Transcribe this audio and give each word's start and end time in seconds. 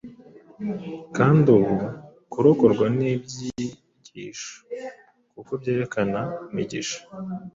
kandi 1.17 1.47
uku 1.59 1.75
kurokorwa 2.31 2.85
ni 2.97 3.01
nk’ibyigisho 3.15 4.53
kuko 5.33 5.51
byerekana 5.61 6.19
imigisha 6.51 6.99